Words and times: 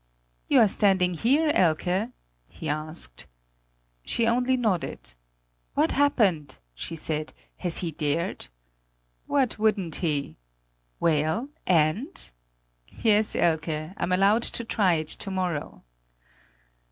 "You 0.47 0.61
are 0.61 0.67
standing 0.67 1.13
here, 1.13 1.51
Elke?" 1.53 2.09
he 2.47 2.67
asked. 2.67 3.27
She 4.03 4.25
only 4.25 4.57
nodded: 4.57 5.13
"What 5.75 5.91
happened?" 5.91 6.57
she 6.73 6.95
said; 6.95 7.33
"has 7.57 7.77
he 7.85 7.91
dared?" 7.91 8.47
"What 9.27 9.59
wouldn't 9.59 9.97
he?" 9.97 10.37
"Well, 10.99 11.49
and?" 11.67 12.31
"Yes, 13.03 13.35
Elke; 13.35 13.91
I'm 13.95 14.11
allowed 14.11 14.41
to 14.41 14.63
try 14.63 14.93
it 14.93 15.09
to 15.09 15.29
morrow!" 15.29 15.83